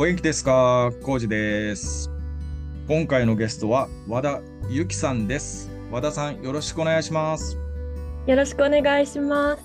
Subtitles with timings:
[0.00, 0.90] お元気ですか？
[1.02, 2.10] コウジです。
[2.88, 5.70] 今回のゲストは和田由紀さんです。
[5.90, 7.58] 和田さん、よろしくお願いします。
[8.26, 9.62] よろしくお願いします。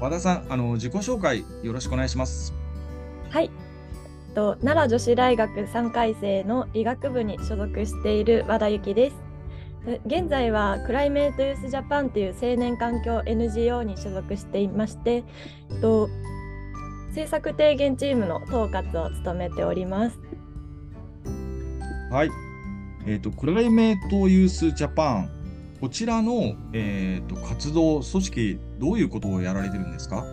[0.00, 2.52] 和田さん、あの自己紹介よろしくお願いします。
[3.30, 3.52] はい。
[4.34, 9.16] と奈良女子大学3回生の理学部に所属している和田由紀です。
[9.86, 15.22] で現在はクライメートユースジャパンという青年環境 NGO に所属していまして、
[15.80, 16.08] と
[17.10, 20.18] 政策提言チームの統括を務めております。
[22.10, 22.30] はい。
[23.06, 25.30] えっ、と、クライメートユースジャパン、
[25.80, 30.24] こちらの、えー、と活動、組織、どういうことをやられてるんですか？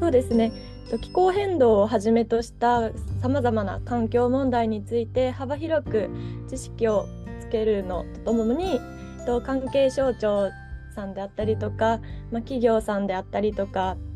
[0.00, 0.52] そうですね。
[0.90, 6.08] と気候変動をはじめとしたさまざまな環境問題について幅広く
[6.48, 7.06] 知識を
[7.40, 8.80] つけるのとともに
[9.26, 10.50] と関係省庁
[10.94, 11.98] さんであったりとか、
[12.30, 13.96] まあ、企業さんであったりとか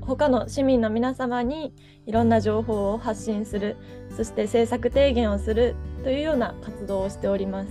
[0.00, 1.72] 他の市民の皆様に
[2.06, 3.76] いろんな情報を発信する
[4.16, 7.70] そして政策提言をするというような活動をしております。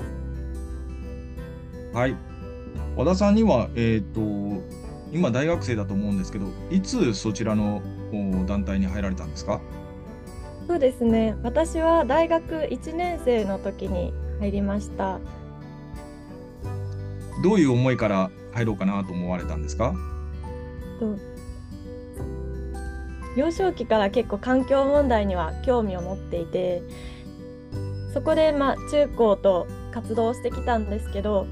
[1.94, 2.16] はい。
[2.96, 4.20] 和田さんには、えっ、と、
[5.12, 9.62] 今大学生だと思うんですけど、いつそちらのお団体に入られたんですか？
[10.68, 15.20] そうですね私は大学1年生の時に入りました。
[17.44, 19.94] どういう思いから入ろうかなと思われたんですか？
[21.00, 21.16] と
[23.36, 26.84] 幼少期から結構環境問題には興味を持っていて
[28.14, 31.48] そこでまあ中高と活動してきたんですけど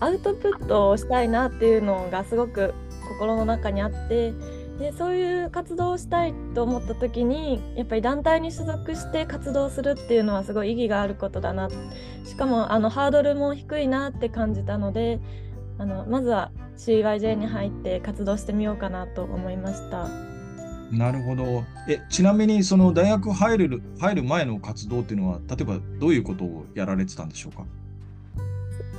[0.00, 2.74] アウトプットをしたいなっていうのがすごく
[3.08, 4.32] 心の中にあって
[4.78, 11.70] でそういう活動をしたいと思った時にやっぱり団体に所属して活動するっていうのはすごい意義があることだな
[12.24, 15.18] しかもあのハードルも低いなって感じたので
[15.78, 20.35] あのまずは CYJ に入って活動してみようかなと思いました。
[20.92, 21.64] なるほど。
[21.88, 27.64] え、ちなみにその大学入る入る前の活動っていうのは、例えばどういうことをやられてたんでしょうか？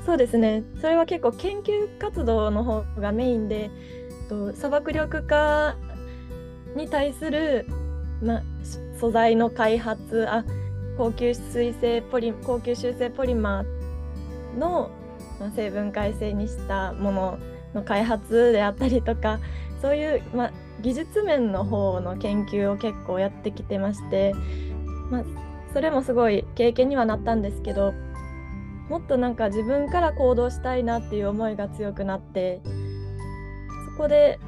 [0.05, 0.63] そうですね。
[0.81, 3.69] それは結構研究活動の方がメインで
[4.29, 5.75] と砂漠緑化
[6.75, 7.65] に対する、
[8.21, 8.41] ま、
[8.99, 10.43] 素材の開発あ
[10.97, 14.91] 高級水性ポリ高級修正ポリマーの
[15.39, 17.39] ま成分改正にしたもの
[17.73, 19.39] の開発であったりとか
[19.81, 20.51] そういう、ま、
[20.81, 24.33] 技術面の方の研究を結構やってきてまして、
[25.09, 25.23] まあ、
[25.73, 27.93] それもすごい経験にはなったんですけど
[28.89, 32.61] もっとなんか自分から行動したいなっていう思いが強くなって
[33.91, 34.39] そこで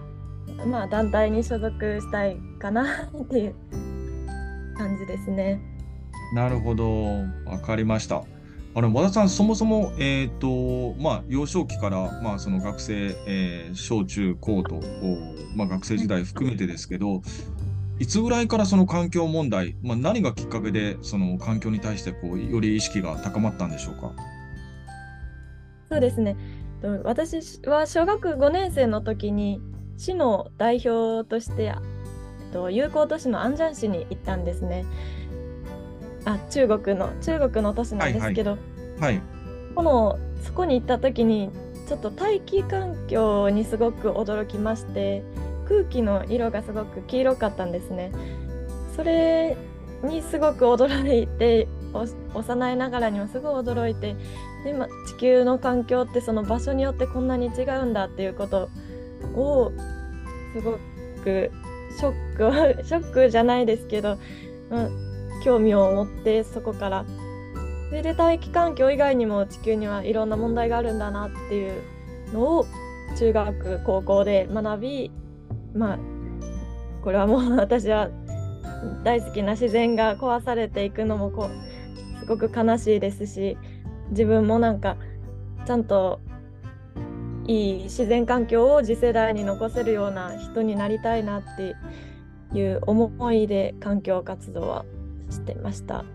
[0.66, 2.86] まあ団体に所属したいかな
[3.22, 3.56] っていう
[4.78, 5.60] 感じですね。
[6.34, 7.06] なるほど。
[7.46, 8.24] わかりました。
[8.76, 14.80] あの和田さん、そもそも、えっ、と、まあ、幼少期から、まあ、その学生、えー小中高と、
[15.56, 17.22] まあ、学生時代含めてですけど、
[17.98, 24.12] いつぐらいからその環境問題、まあ、何がきっかけで、その環境に対して、こう、より意識が高まったんでしょうか？
[25.90, 26.38] そうですね
[27.04, 29.60] 私は小学5年生の時に
[29.98, 31.74] 市の代表としてえっ
[32.54, 34.86] と友好都市の安ジャン市に行ったんですね。
[36.30, 38.58] あ中国の中国の都市なんですけど、
[39.00, 39.22] はい。
[39.76, 41.50] このそこに行った時に
[41.88, 45.24] ちょっと大気環境にすごく驚きまして
[45.68, 48.12] 空気の色がすごく黄色かったんですね。
[48.96, 49.58] それ
[50.04, 52.06] にすごく驚いてお
[52.38, 54.16] 幼いながらにもすごい驚いて
[54.64, 58.70] で、ま、地球の環境ってその場所によってこんなに違うんだっていうこと
[59.36, 59.72] を
[60.54, 60.78] すご
[61.24, 61.52] く
[61.98, 62.52] ショックを
[62.84, 64.18] ショックじゃないですけど、
[64.70, 65.09] うん、
[65.44, 67.06] 興味を持ってそこから。
[67.90, 71.82] それで大気環境以外にも地球にはいろんな問題があるんだなっていう
[72.32, 72.66] のを
[73.18, 75.12] 中学高校で学び
[75.74, 76.00] まあ
[77.04, 78.10] これはもう私は
[79.04, 83.58] 大好きな自然が壊されていくのもこうすごく悲しいですし
[84.12, 84.98] 自分もなんか
[85.66, 86.22] ちゃんと
[87.48, 91.76] いい自然環境を次世代に残せるような人になりたいなって
[92.56, 94.86] いう思いで環境活動は
[95.30, 96.06] してました。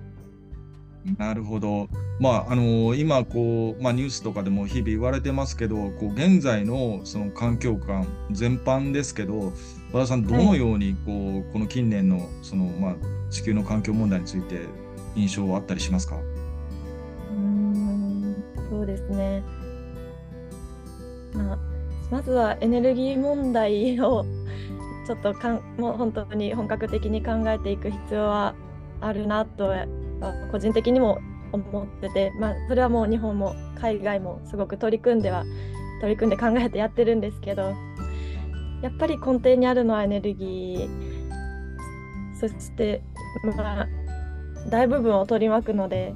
[1.18, 1.88] なるほど。
[2.18, 9.52] まあ、あの今こう、まあ、ニュースとかでも日々言われてますけど、こう現在のその環境観全般ですけど、
[9.92, 12.94] 和田さん、どのようにこう、この近年のその、まあ、
[13.30, 14.62] 地球の環境問題について
[15.14, 16.16] 印象はあったりしますか？
[16.16, 19.42] うーんそうですね。
[21.34, 21.58] まあ、
[22.10, 24.24] まずはエネルギー問題を
[25.06, 28.54] ちょっとかんもう本当に本格的に考えていく必要は
[29.06, 29.72] あるなと
[30.50, 31.18] 個人的にも
[31.52, 35.44] 思ってて、まあ、それはもう日本も海外もすごく取り組んでは
[36.00, 37.74] 取り組んで考えてやってるんですけど
[38.82, 43.02] やっぱり根底にあるのはエネルギーそして
[43.56, 43.88] まあ
[44.68, 46.14] 大部分を取り巻くので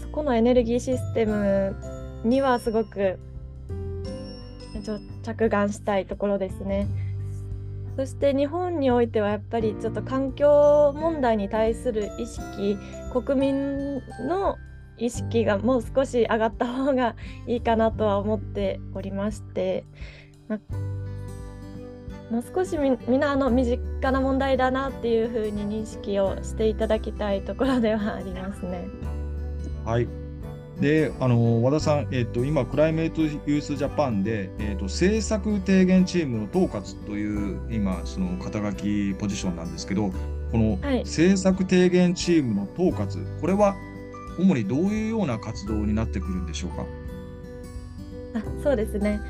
[0.00, 1.76] そこのエネルギーシステム
[2.24, 3.18] にはすごく
[5.22, 6.86] 着眼したいところですね。
[7.96, 12.76] そして日本においてはやっぱりちょっと環境問題に対する意識
[13.12, 14.56] 国民の
[14.98, 19.84] 意識がもう少し上がった方がいいかなとは思っておりまして、
[20.48, 20.58] ま
[22.30, 28.86] もう少しみみんなあの身近な問題だなっていうふうに認識をしていただきたいところではありますね。
[29.84, 30.23] はい
[30.80, 40.10] であの和田さん、えーと、今、クライメートユースジャパンで、えーと、政策提言チームの統括という今、その肩書きポジションなんですけど、
[40.50, 43.76] この政策提言チームの統括、これは
[44.38, 46.84] 主にどういうような活動になってくるんでしょうか？
[48.34, 49.20] あそうですね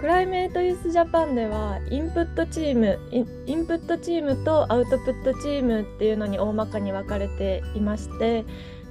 [0.00, 3.20] クライメートユースジャパンではインプットチームイ
[3.54, 8.44] ンプットチームとアウトプットチームっていうのに大まかに分かれていまして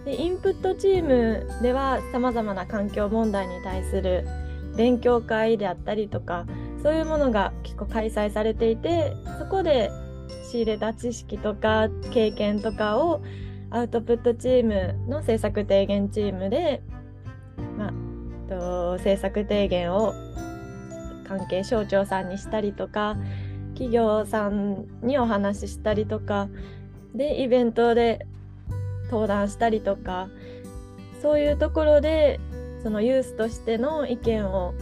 [0.06, 4.28] でインプットチームではさまざまな環境問題に対する
[4.76, 6.46] 勉強会であったりとか
[6.82, 9.92] そういうものが結構開催されていてそこで
[10.52, 13.22] 仕入れた知識とか経験とかを
[13.70, 16.84] アウトプットチームの政策提言チームで、
[17.78, 17.94] まあ、
[18.50, 20.14] と政策提言を
[21.28, 23.16] 関係省庁さんにしたりとか
[23.74, 26.50] 企業さんにお話ししたりとか
[27.16, 28.28] でイベントで
[29.06, 30.30] 登壇したりとか
[31.22, 32.40] そういうところで
[32.84, 34.74] そのユースとしての意見を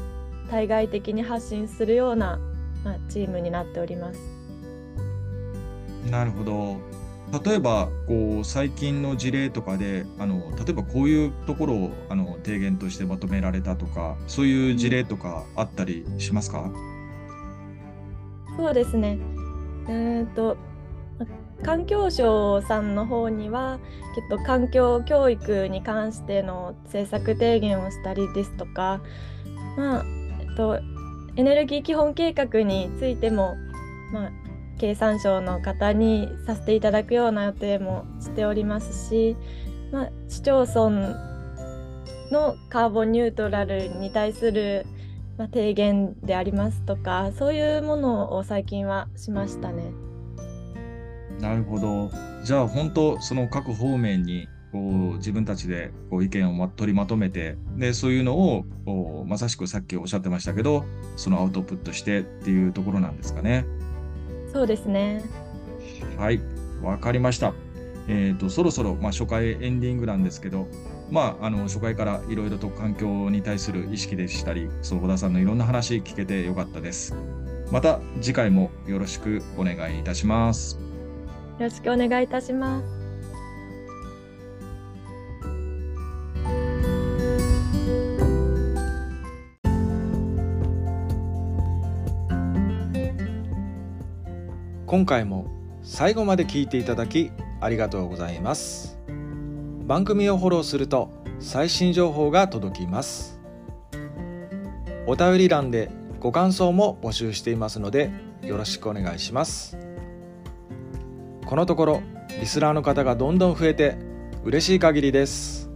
[0.49, 2.39] 対外的に発信するような、
[2.83, 4.19] まあ、チームになっております。
[6.09, 6.77] なるほど。
[7.45, 16.69] 例えばこう最近の事例とかであの例えばこういうところをあの提言としてまとめられたとかそういう事例とかあったりしますか、
[18.57, 19.17] そうですね。
[19.87, 20.57] えーと
[21.63, 23.79] 環境省さんの方には
[24.15, 29.01] きっと環境教育に関しての政策提言をしたりですとか、
[29.77, 30.05] まあ
[30.41, 30.79] えっと、
[31.35, 33.55] エネルギー基本計画についても、
[34.11, 34.31] まあ、
[34.79, 39.37] 経産省の方にさせていただくような予定もしておりますし、
[39.91, 40.89] まあ、市町村
[42.31, 44.85] のカーボンニュートラルに対する、
[45.37, 50.10] まあ、提言でありますとかそういうものを最近はしましたね。
[51.41, 52.11] なるほど。
[52.43, 60.85] じゃあ本当その各方面にこう自分たちでこう意見を取りまとめてでそういうのをこうまさしくさっきおっしゃってましたけど
[61.17, 63.65] そのアウトプットしてっていうところなんですかね。
[64.53, 65.23] そうですね。
[66.17, 66.39] はい
[66.81, 67.53] わかりました。
[68.07, 70.67] えーと、そろそろ、まあ、初回エンディングなんですけど、
[71.11, 77.15] まあ、あの初回からいろいろと環境に対する意識でしたり、そう小田さんのいろんな話聞けてよかったです。
[77.71, 80.90] また次回もよろしくお願いいたします。
[81.61, 82.85] よろしくお願いいたします。
[94.87, 95.45] 今回も
[95.83, 98.97] 最後まで聞いていただきありがとうございます。
[99.85, 103.39] 番組をフォローすると最新情報が届きます。
[105.05, 108.09] お便り欄でご感想も募集していますので
[108.41, 109.90] よろしくお願いします。
[111.45, 112.01] このところ
[112.39, 113.97] リスナーの方がどんどん増えて
[114.43, 115.69] 嬉しい限りです。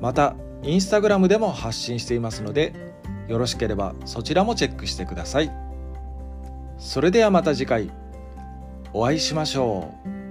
[0.00, 2.72] またインスタグラムでも発信していますので
[3.28, 5.50] よろしければそちらもチェックしてください。
[6.78, 7.90] それではまた次回
[8.92, 10.21] お会いしましょう。